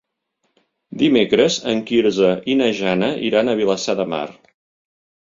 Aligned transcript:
Dimecres 1.01 1.59
en 1.73 1.85
Quirze 1.91 2.33
i 2.55 2.57
na 2.65 2.73
Jana 2.83 3.13
iran 3.31 3.57
a 3.57 3.59
Vilassar 3.63 4.01
de 4.05 4.11
Mar. 4.17 4.27